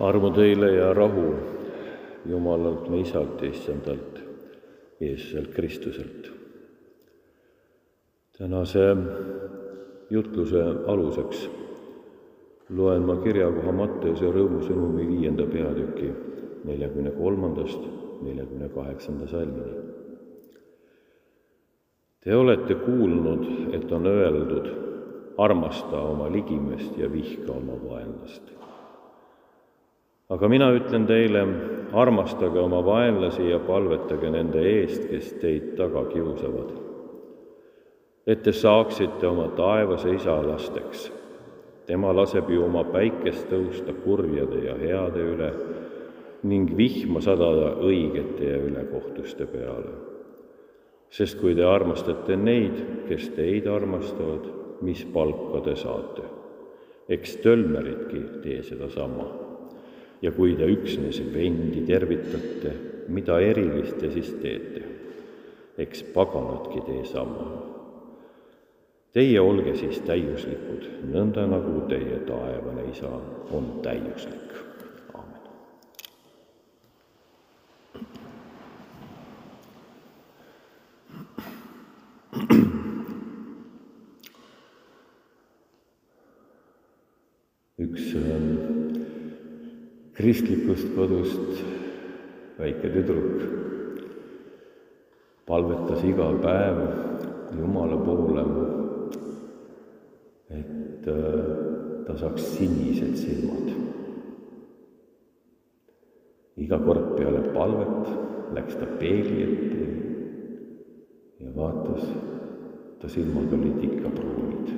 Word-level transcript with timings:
armu 0.00 0.30
teile 0.30 0.72
ja 0.74 0.94
rahu 0.94 1.34
Jumalalt 2.26 2.88
me 2.88 3.00
Isalt 3.00 3.42
ja 3.42 3.50
Issandalt 3.50 4.22
Jeesuselt 5.00 5.48
Kristuselt. 5.54 6.32
tänase 8.38 8.96
jutluse 10.10 10.62
aluseks 10.86 11.50
loen 12.70 13.02
ma 13.02 13.16
kirjakoha 13.16 13.72
Matteuse 13.72 14.30
rõõmusõnumi 14.34 15.06
viienda 15.08 15.46
peatüki 15.46 16.10
neljakümne 16.64 17.10
kolmandast 17.10 17.84
neljakümne 18.22 18.68
kaheksanda 18.74 19.26
salmini. 19.26 19.76
Te 22.24 22.36
olete 22.36 22.74
kuulnud, 22.74 23.46
et 23.76 23.92
on 23.92 24.06
öeldud, 24.06 24.68
armasta 25.38 26.00
oma 26.00 26.32
ligimest 26.32 26.98
ja 26.98 27.12
vihka 27.12 27.52
oma 27.52 27.76
vaenlast 27.84 28.54
aga 30.32 30.48
mina 30.48 30.70
ütlen 30.72 31.04
teile, 31.08 31.42
armastage 31.92 32.60
oma 32.60 32.80
vaenlasi 32.84 33.50
ja 33.50 33.58
palvetage 33.62 34.30
nende 34.32 34.62
eest, 34.64 35.04
kes 35.10 35.34
teid 35.42 35.74
taga 35.78 36.06
kiusavad. 36.12 36.80
et 38.26 38.42
te 38.42 38.52
saaksite 38.52 39.26
oma 39.28 39.48
taevase 39.56 40.14
isa 40.14 40.40
lasteks. 40.42 41.12
tema 41.86 42.12
laseb 42.16 42.48
ju 42.50 42.64
oma 42.64 42.84
päikest 42.84 43.50
tõusta 43.50 43.92
kurjade 44.04 44.64
ja 44.64 44.74
heade 44.80 45.20
üle 45.20 45.52
ning 46.42 46.76
vihma 46.76 47.20
sadada 47.20 47.76
õigete 47.80 48.48
ja 48.48 48.58
ülekohtuste 48.58 49.46
peale. 49.46 49.92
sest 51.10 51.38
kui 51.40 51.54
te 51.54 51.64
armastate 51.64 52.36
neid, 52.36 53.06
kes 53.08 53.28
teid 53.36 53.66
armastavad, 53.66 54.48
mis 54.80 55.04
palka 55.04 55.60
te 55.60 55.76
saate? 55.76 56.22
eks 57.08 57.36
tölmeridki 57.36 58.40
tee 58.42 58.62
sedasama 58.62 59.43
ja 60.22 60.32
kui 60.32 60.54
te 60.56 60.66
üksnes 60.70 61.20
vendi 61.34 61.84
tervitate, 61.86 62.74
mida 63.08 63.40
erilist 63.40 63.98
te 64.00 64.10
siis 64.14 64.34
teete? 64.42 64.94
eks 65.78 66.02
paganadki 66.14 66.80
tee 66.86 67.04
sama. 67.04 67.46
Teie 69.14 69.40
olge 69.40 69.76
siis 69.78 70.00
täiuslikud, 70.06 70.86
nõnda 71.10 71.46
nagu 71.46 71.84
teie 71.90 72.18
taevane 72.26 72.88
isa 72.90 73.10
on 73.54 73.80
täiuslik. 73.82 74.54
aamen. 75.14 75.42
üks 87.78 88.14
ähm, 88.18 88.73
kristlikust 90.24 90.86
kodust 90.96 91.58
väike 92.56 92.88
tüdruk 92.94 93.42
palvetas 95.44 96.00
iga 96.08 96.30
päev 96.40 96.78
Jumala 97.54 97.98
poole, 98.06 98.44
et 100.50 101.04
äh, 101.12 101.50
ta 102.06 102.16
saaks 102.22 102.48
sinised 102.54 103.12
silmad. 103.20 103.68
iga 106.64 106.80
kord 106.86 107.12
peale 107.18 107.44
palvet 107.52 108.10
läks 108.56 108.80
ta 108.80 108.88
peegli 108.98 109.44
ette 109.44 109.86
ja 111.44 111.52
vaatas, 111.54 112.08
ta 112.98 113.12
silmad 113.12 113.52
olid 113.52 113.84
ikka 113.90 114.16
pruunid, 114.16 114.72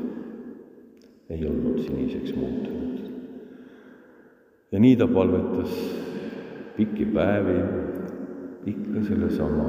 ei 1.31 1.47
olnud 1.47 1.81
siniseks 1.87 2.35
muutunud 2.35 3.16
ja 4.73 4.81
nii 4.81 4.97
ta 4.97 5.07
palvetas 5.07 5.75
pikki 6.77 7.07
päevi 7.15 7.59
ikka 8.67 9.03
sellesama 9.09 9.67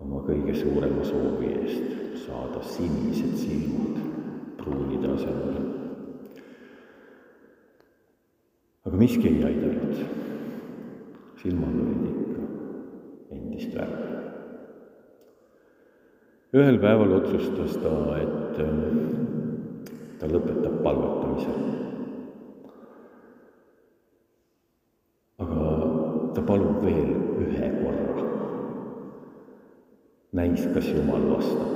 oma 0.00 0.20
kõige 0.28 0.54
suurema 0.54 1.04
soovi 1.04 1.50
eest, 1.60 1.88
saada 2.26 2.62
sinised 2.62 3.34
silmad 3.40 3.96
pruunide 4.60 5.10
asemel. 5.14 5.56
aga 8.86 8.96
miski 8.96 9.28
ei 9.28 9.44
aidanud. 9.48 9.94
silmad 11.42 11.80
olid 11.86 12.04
ikka 12.12 12.42
endist 13.34 13.74
värvi. 13.74 14.12
ühel 16.54 16.78
päeval 16.78 17.18
otsustas 17.18 17.74
ta, 17.82 17.96
et 18.22 18.62
ta 20.20 20.30
lõpetab 20.30 20.78
palvetamise 20.86 21.84
ta 26.36 26.42
palub 26.44 26.82
veel 26.84 27.12
ühe 27.40 27.68
korra. 27.80 28.24
Näis, 30.48 30.66
kas 30.74 30.88
Jumal 30.94 31.30
vastab. 31.30 31.74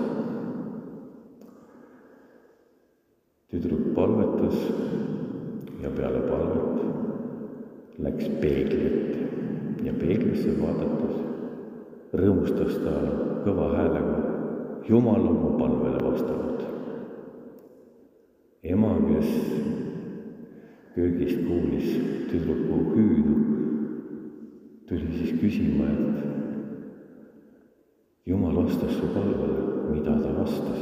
tüdruk 3.51 3.95
palvetas 3.95 4.59
ja 5.83 5.91
peale 5.91 6.21
palvet 6.21 6.85
läks 7.99 8.29
peegli 8.41 8.85
ette 8.87 9.25
ja 9.83 9.93
peeglisse 9.93 10.55
vaadates 10.61 11.17
rõõmustas 12.15 12.79
ta 12.85 12.95
kõva 13.43 13.73
häälega, 13.75 14.21
Jumal 14.89 15.27
on 15.33 15.41
mu 15.43 15.51
palvele 15.59 15.99
vastanud. 16.05 16.63
ema, 18.63 18.95
kes 19.09 19.31
köögist 20.95 21.43
kuulis 21.49 21.91
tüdruku 22.31 22.81
hüüdu, 22.95 23.37
tuli 24.89 25.13
siis 25.19 25.41
küsima, 25.43 25.91
et 25.91 26.31
vastas 28.63 28.93
su 28.93 29.07
palvele, 29.15 29.91
mida 29.91 30.17
ta 30.23 30.33
vastas. 30.39 30.81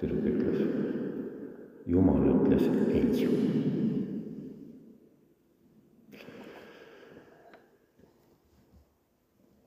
tüdruk 0.00 0.26
ütles, 0.30 0.60
Jumal 1.86 2.22
ütles 2.30 2.66
ei. 2.94 3.08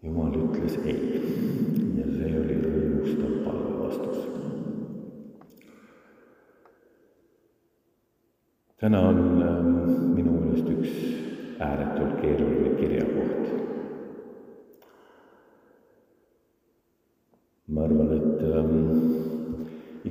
Jumal 0.03 0.37
ütles 0.43 0.77
ei 0.85 0.99
ja 1.97 2.05
see 2.13 2.31
oli 2.41 2.59
rõõmustav 2.65 3.33
palve 3.45 3.73
vastus. 3.81 4.21
täna 8.81 9.01
on 9.09 9.19
ähm, 9.45 9.73
minu 10.15 10.37
meelest 10.39 10.69
üks 10.73 10.95
ääretult 11.61 12.15
keeruline 12.21 12.71
kirjakoht. 12.79 13.51
ma 17.71 17.83
arvan, 17.87 18.09
et 18.17 18.41
ähm, 18.51 18.71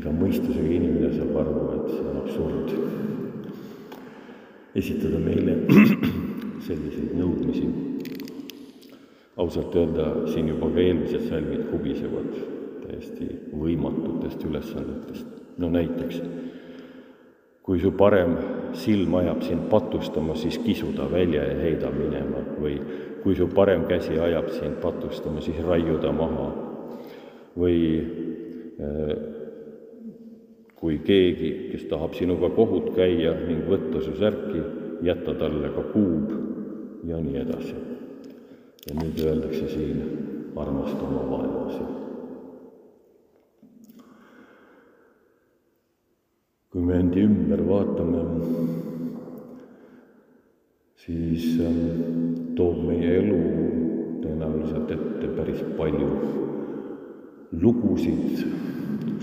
iga 0.00 0.12
mõistusega 0.16 0.70
inimene 0.72 1.12
saab 1.12 1.36
aru, 1.42 1.54
et 1.76 1.88
see 1.92 2.04
on 2.08 2.16
absurd 2.22 2.68
esitada 4.80 5.18
meile 5.20 5.58
selliseid 6.66 7.12
nõudmisi. 7.18 7.68
ausalt 9.40 9.76
öelda, 9.76 10.06
siin 10.28 10.48
juba 10.50 10.68
ka 10.72 10.80
eelmised 10.82 11.22
salmid 11.28 11.62
kubisevad 11.70 12.30
täiesti 12.84 13.28
võimatutest 13.56 14.44
ülesannetest. 14.48 15.26
no 15.58 15.68
näiteks 15.72 16.20
kui 17.62 17.78
su 17.80 17.92
parem 17.92 18.36
silm 18.74 19.14
ajab 19.20 19.42
sind 19.44 19.68
patustama, 19.70 20.34
siis 20.34 20.58
kisu 20.58 20.92
ta 20.96 21.04
välja 21.12 21.44
ja 21.44 21.58
heida 21.60 21.90
minema 21.94 22.40
või 22.56 22.80
kui 23.22 23.36
su 23.36 23.46
parem 23.52 23.84
käsi 23.86 24.16
ajab 24.18 24.48
sind 24.56 24.80
patustama, 24.82 25.40
siis 25.44 25.60
raiu 25.66 25.98
ta 26.00 26.12
maha. 26.12 26.48
või 27.58 27.76
äh, 28.80 29.39
kui 30.80 30.98
keegi, 31.04 31.50
kes 31.72 31.86
tahab 31.90 32.16
sinuga 32.16 32.50
kohut 32.56 32.92
käia 32.96 33.34
ning 33.44 33.66
võtta 33.68 34.00
su 34.04 34.16
särki, 34.16 34.64
jätta 35.04 35.36
talle 35.36 35.72
ka 35.76 35.86
kuub 35.92 36.32
ja 37.08 37.20
nii 37.20 37.40
edasi. 37.44 37.78
ja 38.88 38.94
nüüd 38.96 39.18
öeldakse 39.20 39.68
siin, 39.68 40.04
armasta 40.56 41.04
oma 41.04 41.26
vaenlasi 41.30 42.00
kui 46.70 46.82
me 46.86 47.00
endi 47.02 47.24
ümber 47.26 47.60
vaatame, 47.66 48.20
siis 51.02 51.46
ähm, 51.66 51.80
toob 52.54 52.84
meie 52.86 53.16
elu 53.18 53.38
tõenäoliselt 54.22 54.92
ette 54.94 55.30
päris 55.34 55.64
palju 55.80 56.10
lugusid, 57.64 58.44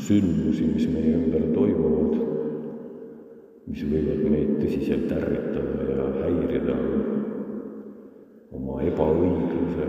sündmusi, 0.08 0.64
mis 0.72 0.88
meie 0.88 1.16
ümber 1.18 1.44
toimuvad, 1.52 2.14
mis 3.68 3.82
võivad 3.92 4.22
meid 4.32 4.54
tõsiselt 4.62 5.12
ärritada 5.12 5.88
ja 5.90 6.06
häirida 6.22 6.76
oma 8.56 8.78
ebaõigluse 8.88 9.88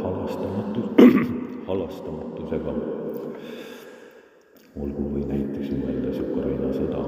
halastamatus, 0.00 0.88
halastamatusega. 1.68 2.74
Olgu 4.78 5.04
või 5.10 5.24
näiteks 5.26 5.74
mõeldes 5.74 6.20
Ukraina 6.22 6.70
sõda. 6.72 7.02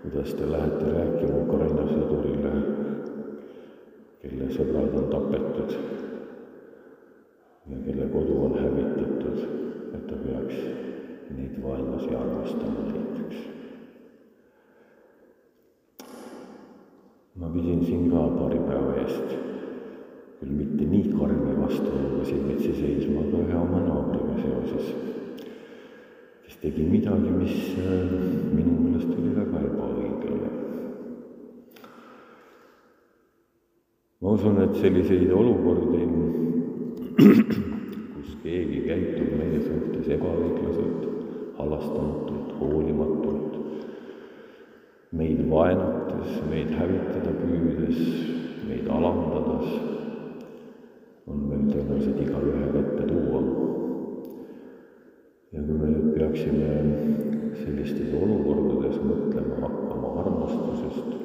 Kuidas 0.00 0.34
te 0.36 0.46
lähete 0.48 0.92
rääkima 0.94 1.40
Ukraina 1.46 1.86
sõdurile, 1.88 2.52
kelle 4.22 4.52
sõbrad 4.54 4.94
on 5.00 5.10
tapetud 5.12 5.74
ja 7.70 7.82
kelle 7.84 8.06
kodu 8.14 8.38
on 8.46 8.56
hävitatud, 8.56 9.42
et 9.94 10.06
ta 10.08 10.16
peaks 10.22 10.62
neid 11.36 11.62
vaenlasi 11.62 12.14
armastama 12.16 12.80
näiteks. 12.88 13.36
Ma 17.40 17.48
pidin 17.48 17.80
siin 17.84 18.10
ka 18.12 18.28
paari 18.36 18.60
päeva 18.68 18.98
eest 19.00 19.38
küll 20.40 20.52
mitte 20.56 20.86
nii 20.88 21.10
karmi 21.12 21.52
vastuoluga 21.60 22.24
silmitsi 22.24 22.72
seisma, 22.72 23.20
aga 23.26 23.40
ühe 23.44 23.56
oma 23.60 23.80
naabriga 23.84 24.36
seoses, 24.40 24.86
kes 26.46 26.54
tegi 26.62 26.86
midagi, 26.88 27.32
mis 27.34 27.56
äh, 27.76 28.14
minu 28.54 28.78
meelest 28.78 29.10
oli 29.12 29.34
väga 29.36 29.60
ebaõiglane. 29.68 30.52
ma 34.20 34.32
usun, 34.36 34.62
et 34.64 34.80
selliseid 34.80 35.30
olukordi, 35.32 36.02
kus 38.14 38.34
keegi 38.42 38.80
käitub 38.88 39.30
meie 39.36 39.60
suhtes 39.66 40.08
ebaõiglaselt, 40.16 41.06
halastamatult, 41.60 42.56
hoolimatult, 42.62 43.49
meid 45.20 45.40
vaenates, 45.50 46.38
meid 46.48 46.70
hävitada 46.78 47.32
püüdes, 47.36 47.98
meid 48.68 48.86
alandades, 48.88 49.74
on 51.28 51.42
meil 51.50 51.66
tõenäoliselt 51.68 52.22
igaühel 52.24 52.78
ette 52.80 53.08
tuua. 53.10 53.42
ja 55.50 55.60
kui 55.66 55.76
me 55.76 55.88
nüüd 55.90 56.12
peaksime 56.14 56.68
sellistes 57.58 58.12
olukordades 58.14 59.00
mõtlema 59.02 59.58
hakkama 59.64 60.12
armastusest 60.22 61.16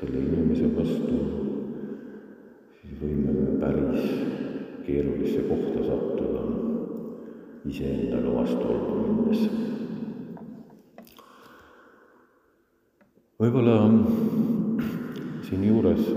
selle 0.00 0.24
inimese 0.26 0.68
vastu, 0.74 1.20
siis 2.80 2.98
võime 3.00 3.36
me 3.38 3.54
päris 3.62 4.10
keerulisse 4.84 5.46
kohta 5.48 5.86
sattuda 5.86 6.44
iseendaga 7.68 8.34
vastuollu 8.34 9.00
minnes. 9.02 9.48
Võib-olla 13.48 13.76
siinjuures 15.46 16.08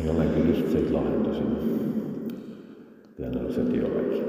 ei 0.00 0.06
olegi 0.08 0.44
lihtsaid 0.46 0.86
lahendusi. 0.94 1.42
tõenäoliselt 3.18 3.74
ei 3.74 3.82
olegi. 3.84 4.20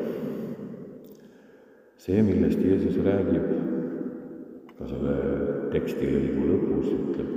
see, 2.04 2.24
millest 2.28 2.60
Jeesus 2.66 2.98
räägib 3.06 3.46
ka 4.80 4.90
selle 4.90 5.16
tekstilõigu 5.72 6.50
lõpus, 6.50 6.92
ütleb, 6.98 7.32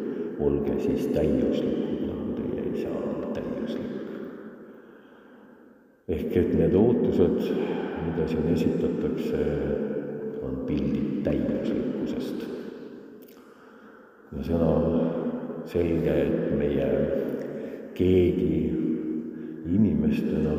olge 0.49 0.81
siis 0.83 1.07
täiuslikud, 1.15 2.03
nagu 2.09 2.35
teie 2.41 2.67
isa 2.73 2.91
on 2.99 3.31
täiuslik. 3.37 3.95
ehk 6.09 6.37
et 6.43 6.53
need 6.59 6.75
ootused, 6.83 7.39
mida 8.09 8.27
siin 8.27 8.53
esitatakse, 8.59 9.47
on 10.43 10.61
pildid 10.67 11.23
täiuslikkusest. 11.31 12.64
Ja 14.37 14.45
see 14.45 14.55
on 14.55 14.99
selge, 15.71 16.15
et 16.27 16.59
meie 16.59 16.89
keegi 17.95 18.59
inimestena 19.67 20.55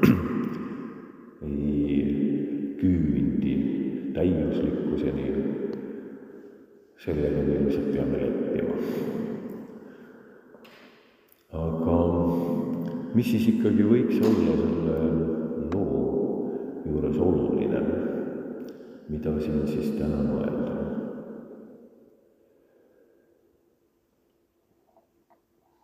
ei 1.46 2.00
küündi 2.80 3.54
täiuslikkuseni, 4.16 5.28
sellega 7.04 7.44
me 7.46 7.58
ilmselt 7.58 7.92
peame 7.92 8.22
leppima. 8.24 8.74
aga 11.60 11.96
mis 13.14 13.30
siis 13.32 13.48
ikkagi 13.52 13.86
võiks 13.86 14.20
olla 14.22 14.56
selle 14.60 14.98
loo 15.74 16.02
juures 16.86 17.18
oluline, 17.28 17.80
mida 19.10 19.34
siin 19.42 19.66
siis 19.68 19.94
täna 19.98 20.22
mõelda? 20.26 20.68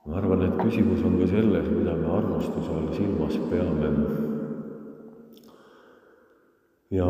ma 0.07 0.21
arvan, 0.21 0.45
et 0.47 0.61
küsimus 0.77 1.05
on 1.09 1.15
ka 1.17 1.27
selles, 1.31 1.69
mida 1.73 1.95
me 1.97 2.09
armastuse 2.13 2.71
all 2.71 2.89
silmas 2.93 3.37
peame. 3.49 3.89
ja 6.91 7.07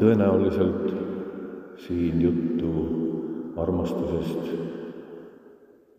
tõenäoliselt 0.00 0.90
siin 1.84 2.18
juttu 2.20 2.72
armastusest 3.56 4.50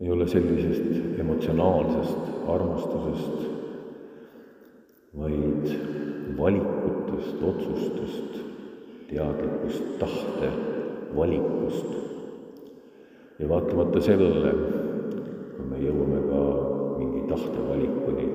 ei 0.00 0.10
ole 0.10 0.26
sellisest 0.28 1.18
emotsionaalsest 1.24 2.46
armastusest, 2.54 3.40
vaid 5.18 5.72
valikutest, 6.38 7.42
otsustest, 7.52 8.36
teadlikust 9.08 9.96
tahte 9.98 10.52
valikust. 11.16 11.88
ja 13.38 13.48
vaatamata 13.48 14.04
sellele, 14.10 14.54
kui 15.56 15.66
me 15.72 15.82
jõuame 15.88 16.22
ka 16.28 16.42
mingi 17.32 17.50
tahtevalikuni, 17.50 18.28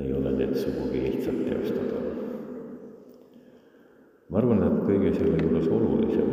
ei 0.00 0.12
ole 0.12 0.32
need 0.32 0.54
sugugi 0.54 1.02
lihtsalt 1.02 1.44
teostada. 1.44 2.00
ma 4.30 4.38
arvan, 4.38 4.62
et 4.64 4.78
kõige 4.88 5.10
selle 5.12 5.42
juures 5.42 5.66
olulisem 5.68 6.30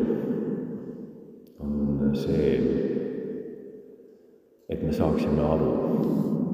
on 1.60 2.14
see, 2.16 2.54
et 4.70 4.84
me 4.84 4.94
saaksime 4.94 5.44
aru, 5.44 5.74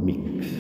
miks 0.01 0.56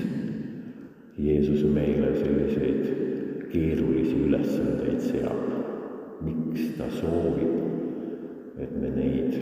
Jeesus 1.17 1.63
meile 1.73 2.11
selliseid 2.19 3.49
keerulisi 3.49 4.19
ülesandeid 4.27 5.01
seab, 5.07 5.41
miks 6.21 6.75
ta 6.77 6.91
soovib, 6.99 7.55
et 8.61 8.77
me 8.77 8.93
neid 8.93 9.39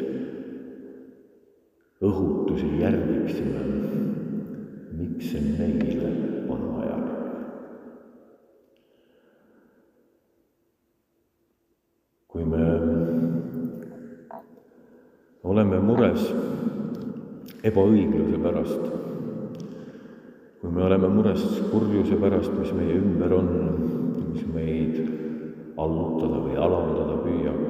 õhutusi 2.03 2.71
järgiksime, 2.79 3.67
miks 4.97 5.31
see 5.31 5.41
meile 5.57 6.09
on 6.49 6.61
vajalik. 6.75 7.11
kui 12.33 12.45
me 12.45 12.65
oleme 15.43 15.79
mures 15.87 16.27
ebaõigluse 17.69 18.39
pärast, 18.43 18.85
kui 20.61 20.71
me 20.73 20.85
oleme 20.87 21.09
mures 21.13 21.43
kurjuse 21.71 22.17
pärast, 22.21 22.53
mis 22.57 22.73
meie 22.77 22.97
ümber 22.99 23.37
on, 23.37 23.51
mis 24.33 24.45
meid 24.53 24.97
allutada 25.77 26.41
või 26.45 26.57
alandada 26.67 27.17
püüab, 27.23 27.65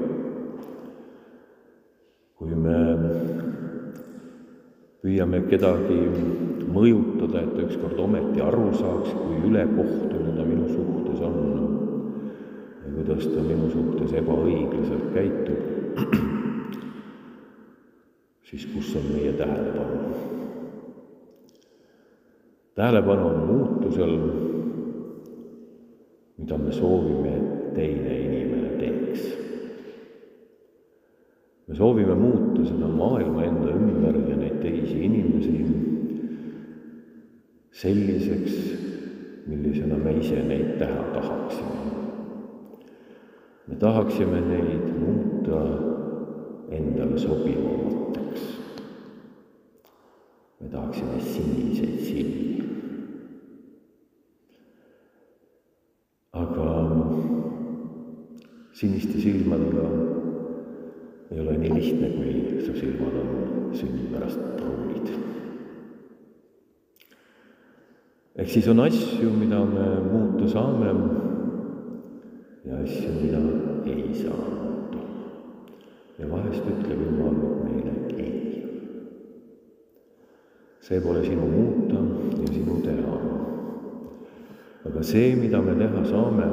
kui 2.39 2.55
me 2.67 2.79
püüame 5.03 5.41
kedagi 5.51 5.97
mõjutada, 6.71 7.41
et 7.43 7.51
ta 7.51 7.63
ükskord 7.65 7.97
ometi 7.99 8.39
aru 8.41 8.69
saaks, 8.71 9.09
kui 9.17 9.41
ülekohtune 9.49 10.31
ta 10.37 10.45
minu 10.47 10.69
suhtes 10.69 11.19
on 11.27 11.35
ja 12.83 12.91
kuidas 12.95 13.27
ta 13.27 13.43
minu 13.43 13.67
suhtes 13.73 14.15
ebaõiglaselt 14.21 15.09
käitub, 15.11 15.59
siis 18.47 18.63
kus 18.71 18.95
on 18.99 19.05
meie 19.11 19.33
tähelepanu? 19.39 19.99
tähelepanu 22.73 23.27
on 23.27 23.39
muutusel, 23.47 24.13
mida 26.39 26.57
me 26.57 26.71
soovime, 26.73 27.35
et 27.35 27.75
teine 27.75 28.15
inimene 28.23 28.71
teeks. 28.79 29.27
Me 31.67 31.75
soovime 31.75 32.15
muuta 32.15 32.65
seda 32.67 32.87
maailma 32.87 33.43
enda 33.47 33.71
ümber 33.71 34.17
ja 34.29 34.35
neid 34.37 34.59
teisi 34.61 34.99
inimesi 35.05 35.53
selliseks, 37.83 38.53
millisena 39.47 39.97
me 39.97 40.13
ise 40.19 40.43
neid 40.47 40.77
teha 40.79 41.03
tahaksime. 41.15 41.79
me 43.67 43.75
tahaksime 43.79 44.41
neid 44.41 44.85
muuta 44.99 45.61
endale 46.71 47.17
sobivamateks. 47.17 48.45
me 50.61 50.69
tahaksime 50.69 51.19
siniseid 51.19 51.99
silmi. 52.07 52.63
aga 56.33 56.69
siniste 58.73 59.19
silmadega 59.21 60.12
ei 61.33 61.39
ole 61.39 61.57
nii 61.57 61.73
lihtne, 61.73 62.09
kui 62.09 62.61
su 62.65 62.75
silmad 62.77 63.15
on 63.17 63.29
sünnipärast 63.73 64.39
pruunid. 64.57 65.07
ehk 68.35 68.49
siis 68.49 68.67
on 68.67 68.79
asju, 68.79 69.31
mida 69.39 69.63
me 69.65 69.87
muuta 70.11 70.47
saame 70.47 70.91
ja 72.65 72.77
asju, 72.83 73.13
mida 73.21 73.41
ei 73.85 74.13
saa 74.13 74.45
muuta. 74.61 75.01
ja 76.19 76.29
vahest 76.31 76.69
ütleb 76.69 77.01
Jumal 77.01 77.35
meile 77.65 77.93
ei. 78.17 78.63
see 80.81 81.01
pole 81.01 81.25
sinu 81.25 81.49
muuta 81.49 82.05
ja 82.41 82.47
sinu 82.53 82.81
teha. 82.85 83.19
aga 84.85 85.03
see, 85.03 85.35
mida 85.35 85.61
me 85.61 85.75
teha 85.81 86.05
saame, 86.05 86.49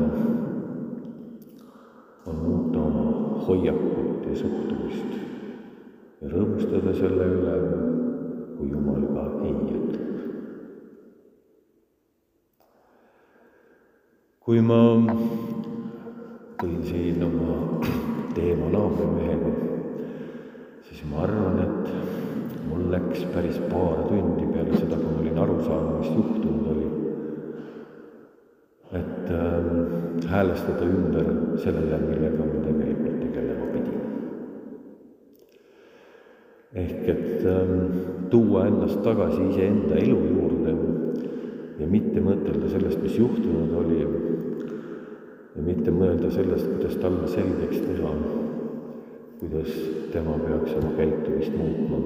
on 2.27 2.37
muuta 2.37 2.79
oma 2.79 3.20
hoiakut 3.47 4.27
ja 4.29 4.37
suhtumist 4.37 5.17
ja 6.21 6.31
rõõmustada 6.33 6.95
selle 6.99 7.27
üle, 7.37 7.57
kui 8.59 8.71
Jumal 8.71 9.07
ka 9.15 9.27
ei 9.47 9.55
ütleb. 9.57 10.07
kui 14.41 14.61
ma 14.67 14.81
tõin 16.59 16.81
siin 16.83 17.21
oma 17.23 17.57
teema 18.35 18.71
naabrimehega, 18.73 19.51
siis 20.89 21.05
ma 21.07 21.21
arvan, 21.23 21.61
et 21.63 22.65
mul 22.67 22.89
läks 22.91 23.23
päris 23.35 23.61
paar 23.71 24.03
tundi 24.09 24.49
peale 24.51 24.75
seda, 24.75 24.99
kui 24.99 25.13
ma 25.13 25.21
olin 25.23 25.39
aru 25.45 25.57
saanud, 25.69 26.01
mis 26.01 26.11
juhtunud 26.17 26.67
oli. 26.75 26.89
et 28.99 29.31
äh, 29.31 30.20
häälestada 30.31 30.87
ümber 30.87 31.27
sellele, 31.63 31.99
millega 32.07 32.47
ma 32.47 32.63
tegelikult 32.67 33.21
tegelema 33.25 33.67
pidin. 33.73 34.01
ehk 36.75 37.09
et 37.09 37.47
äh, 37.51 37.71
tuua 38.31 38.67
ennast 38.71 39.03
tagasi 39.03 39.43
iseenda 39.51 39.97
elu 39.99 40.21
juurde 40.35 40.75
ja 41.81 41.87
mitte 41.91 42.23
mõtelda 42.23 42.69
sellest, 42.71 43.03
mis 43.03 43.17
juhtunud 43.19 43.73
oli 43.83 44.05
ja 44.05 45.63
mitte 45.65 45.91
mõelda 45.95 46.31
sellest, 46.33 46.69
kuidas 46.69 46.97
talle 47.03 47.27
selgeks 47.29 47.81
teha, 47.87 48.13
kuidas 49.41 49.71
tema 50.13 50.37
peaks 50.45 50.77
oma 50.79 50.93
käitumist 50.99 51.57
muutma. 51.57 51.99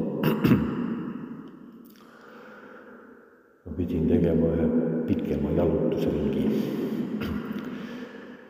ma 3.64 3.76
pidin 3.76 4.09
tegema 4.09 4.54
ühe 4.54 4.66
pikema 5.09 5.52
jalutusringi, 5.59 6.47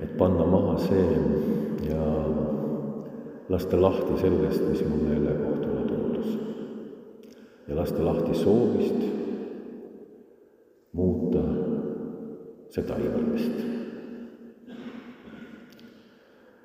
et 0.05 0.17
panna 0.21 0.47
maha 0.47 0.77
see 0.85 1.19
ja 1.89 2.09
lasta 3.49 3.81
lahti 3.81 4.19
sellest, 4.21 4.65
mis 4.71 4.85
mulle 4.89 5.21
ülekohtune 5.21 5.85
tundus. 5.91 6.35
ja 7.69 7.77
lasta 7.77 8.05
lahti 8.05 8.35
soovist 8.39 9.07
muuta 10.93 11.47
seda 12.75 13.01
inimest 13.01 13.75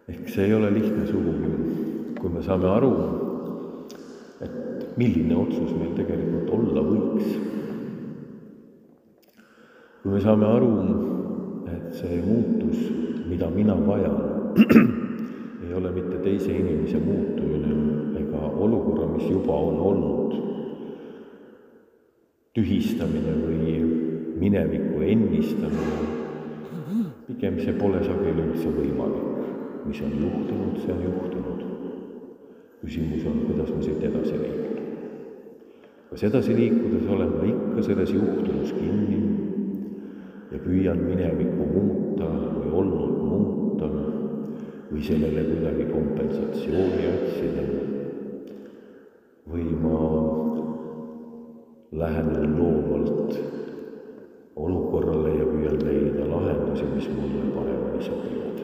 ehk 0.09 0.29
see 0.33 0.45
ei 0.47 0.53
ole 0.53 0.71
lihtne 0.73 1.05
sugugi, 1.07 1.49
kui 2.19 2.31
me 2.33 2.41
saame 2.41 2.65
aru, 2.69 2.89
et 4.41 4.97
milline 4.97 5.35
otsus 5.37 5.75
meil 5.77 5.93
tegelikult 5.97 6.49
olla 6.57 6.83
võiks. 6.87 7.35
kui 10.01 10.15
me 10.15 10.21
saame 10.23 10.47
aru, 10.49 10.71
et 11.69 11.93
see 11.99 12.17
muutus, 12.25 12.81
mida 13.29 13.49
mina 13.53 13.75
vajan, 13.87 14.19
ei 15.65 15.73
ole 15.77 15.91
mitte 15.95 16.19
teise 16.25 16.51
inimese 16.51 16.99
muutumine 17.03 17.75
ega 18.19 18.45
olukorra, 18.65 19.07
mis 19.13 19.29
juba 19.29 19.55
on 19.69 19.81
olnud, 19.91 20.37
tühistamine 22.57 23.35
või 23.45 23.79
mineviku 24.39 25.03
ennistamine, 25.05 26.05
pigem 27.29 27.59
see 27.61 27.77
pole 27.77 28.01
sageli 28.03 28.49
üldse 28.49 28.73
võimalik 28.73 29.29
mis 29.89 30.01
on 30.01 30.11
juhtunud, 30.21 30.77
see 30.81 30.93
on 30.93 31.03
juhtunud. 31.03 31.59
küsimus 32.81 33.25
on, 33.27 33.39
kuidas 33.47 33.69
ma 33.75 33.81
siit 33.81 34.03
edasi 34.03 34.35
liigun. 34.39 34.83
kas 36.09 36.23
edasi 36.23 36.55
liikudes 36.55 37.07
olen 37.15 37.31
ma 37.37 37.47
ikka 37.49 37.81
selles 37.87 38.13
juhtunus 38.13 38.73
kinni 38.73 39.19
ja 40.51 40.59
püüan 40.63 41.01
minevikku 41.03 41.67
muuta 41.73 42.29
või 42.55 42.71
olnud 42.81 43.08
või 44.99 45.07
sellele 45.07 45.43
kuidagi 45.47 45.85
kompensatsiooni 45.93 47.03
otsida. 47.07 47.61
Või 49.49 49.63
ma 49.79 49.99
lähenen 51.91 52.57
loovalt 52.59 53.39
olukorrale 54.59 55.37
ja 55.37 55.45
püüan 55.47 55.79
leida 55.85 56.27
lahendusi, 56.27 56.85
mis 56.91 57.07
mulle 57.15 57.47
paremini 57.55 58.03
sobivad. 58.03 58.57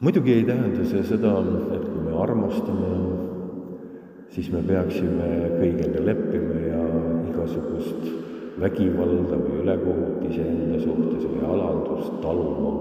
Muidugi 0.00 0.34
ei 0.34 0.44
tähenda 0.44 0.84
see 0.90 1.06
seda, 1.06 1.38
et 1.72 1.86
kui 1.86 2.02
me 2.02 2.18
armastame, 2.20 2.92
siis 4.34 4.50
me 4.52 4.60
peaksime 4.66 5.30
kõigega 5.54 6.02
leppima 6.10 6.58
ja 6.66 6.82
igasugust 7.30 8.34
vägivalda 8.60 9.38
või 9.42 9.62
ülekohut 9.62 10.24
iseenda 10.30 10.78
suhtes 10.82 11.24
või 11.24 11.42
alandust 11.44 12.20
taluma. 12.22 12.74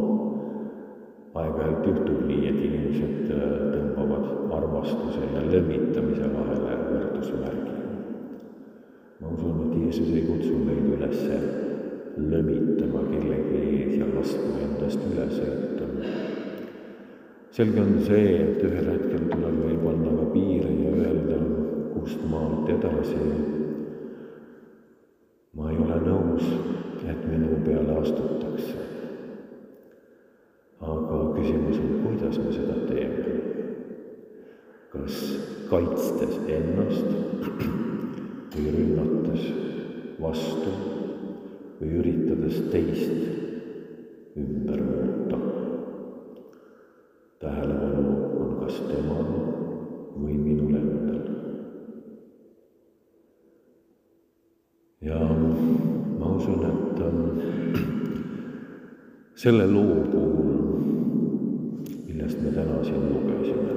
aeg-ajalt 1.35 1.87
juhtub 1.89 2.21
nii, 2.29 2.45
et 2.47 2.59
inimesed 2.63 3.31
äh, 3.35 3.55
tõmbavad 3.73 4.53
armastuse 4.55 5.25
ja 5.33 5.41
lömitamise 5.49 6.29
vahele 6.31 6.77
võrdusmärgi. 6.91 7.75
ma 9.19 9.33
usun, 9.33 9.59
et 9.65 9.77
Jeesus 9.81 10.15
ei 10.15 10.23
kutsu 10.29 10.55
meid 10.63 10.87
üles 10.95 11.27
lömitama 12.17 13.03
kellegi 13.11 13.61
ees 13.73 13.97
ja 13.99 14.07
laskma 14.15 14.63
endast 14.69 15.03
üle 15.11 15.27
sõita 15.35 15.75
selge 17.55 17.79
on 17.79 17.93
see, 18.03 18.31
et 18.43 18.63
ühel 18.67 18.87
hetkel 18.91 19.29
tuleb 19.31 19.53
meil 19.61 19.77
panna 19.79 20.11
ka 20.17 20.25
piire 20.33 20.71
ja 20.75 20.89
öelda, 21.05 21.37
kust 21.93 22.25
maalt 22.27 22.67
edasi. 22.73 23.19
ma 25.55 25.69
ei 25.71 25.77
ole 25.85 25.99
nõus, 26.03 26.49
et 27.07 27.21
minu 27.29 27.61
peale 27.63 27.94
astutakse. 28.05 28.77
aga 30.85 31.19
küsimus 31.35 31.79
on, 31.81 31.93
kuidas 32.05 32.39
me 32.39 32.53
seda 32.53 32.77
teeme. 32.89 33.35
kas 34.93 35.21
kaitstes 35.69 36.37
ennast 36.57 37.09
või 38.55 38.67
rünnates 38.77 39.49
vastu 40.21 40.75
või 41.81 41.97
üritades 41.99 42.61
teist 42.71 44.37
ümber 44.39 44.83
muuta 44.85 45.41
tähelepanu 47.43 48.15
on 48.39 48.55
kas 48.61 48.79
temal 48.87 49.27
või 50.15 50.37
minul 50.39 50.77
endal. 50.79 51.24
Ja 55.05 55.19
ma 56.19 56.25
usun, 56.35 56.65
et 56.65 56.99
selle 59.37 59.67
loo 59.69 59.99
puhul, 60.09 60.55
millest 62.07 62.41
me 62.41 62.53
täna 62.55 62.79
siin 62.87 63.03
lugesime, 63.11 63.75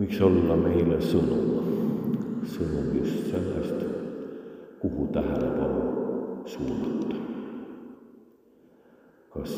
võiks 0.00 0.18
olla 0.26 0.56
meile 0.58 0.98
sõnum, 1.04 1.46
sõnum 2.56 2.90
just 2.98 3.30
sellest, 3.30 3.86
kuhu 4.82 5.06
tähelepanu 5.14 5.86
suunata. 6.50 7.18
kas 9.30 9.52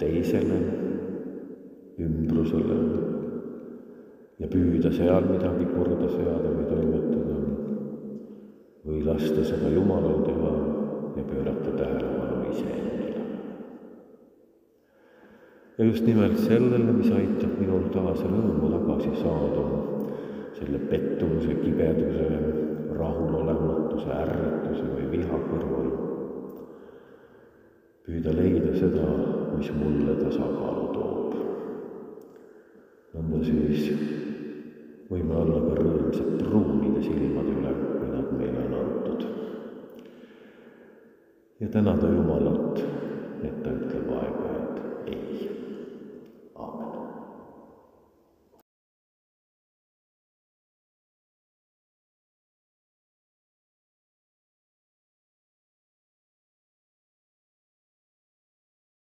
teisele 0.00 0.58
ümbrusele 2.00 2.78
ja 4.40 4.48
püüda 4.48 4.90
seal 4.96 5.28
midagi 5.28 5.68
korda 5.74 6.08
seada 6.08 6.54
või 6.56 6.64
toimetada 6.70 7.43
või 8.84 9.00
lasta 9.06 9.44
seda 9.44 9.70
Jumalal 9.72 10.22
teha 10.26 10.52
ja 11.16 11.24
pöörata 11.28 11.72
tähelepanu 11.78 12.50
iseendale. 12.52 13.14
ja 15.78 15.84
just 15.84 16.06
nimelt 16.06 16.38
sellele, 16.38 16.92
mis 16.92 17.10
aitab 17.10 17.58
minul 17.58 17.88
taas 17.94 18.20
rõõmu 18.22 18.70
tagasi 18.74 19.14
saada, 19.22 19.64
selle 20.58 20.78
pettumuse, 20.90 21.56
kibeduse, 21.62 22.28
rahulolematuse, 22.98 24.10
ärrituse 24.20 24.86
või 24.92 25.10
viha 25.16 25.40
kõrval. 25.48 25.90
püüda 28.04 28.36
leida 28.36 28.76
seda, 28.76 29.08
mis 29.56 29.72
mulle 29.72 30.20
tasakaalu 30.20 30.88
toob 30.92 31.14
nõnda 33.14 33.40
siis 33.46 33.90
võime 35.10 35.36
olla 35.38 35.60
ka 35.62 35.74
rõõmsad 35.78 36.30
pruunide 36.40 37.02
silmade 37.04 37.52
üle, 37.54 37.72
nagu 38.14 38.38
meile 38.38 38.58
on 38.66 38.74
antud. 38.80 39.26
ja 41.60 41.68
tänada 41.68 42.08
Jumalat, 42.08 42.84
et 43.42 43.62
ta 43.62 43.70
ütleb 43.70 44.10
aeg-ajalt 44.18 44.80
ei. 45.06 45.50
aamen. 46.54 47.23